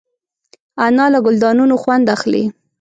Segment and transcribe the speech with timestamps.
[0.85, 2.43] انا له ګلدانونو خوند اخلي